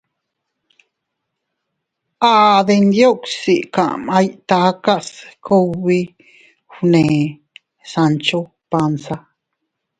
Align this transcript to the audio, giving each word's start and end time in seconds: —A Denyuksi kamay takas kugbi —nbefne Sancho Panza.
—A 2.31 2.33
Denyuksi 2.67 3.55
kamay 3.73 4.27
takas 4.49 5.07
kugbi 5.45 5.99
—nbefne 6.11 7.03
Sancho 7.91 8.39
Panza. 8.69 9.15